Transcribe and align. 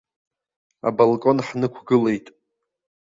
Абалкон 0.87 1.37
ҳнықәгылеит. 1.47 2.25